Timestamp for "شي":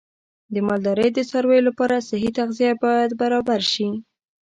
3.73-3.89